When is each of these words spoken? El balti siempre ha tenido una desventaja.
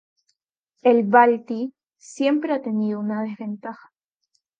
El 0.81 1.03
balti 1.07 1.75
siempre 1.95 2.53
ha 2.55 2.61
tenido 2.63 2.99
una 2.99 3.21
desventaja. 3.21 3.91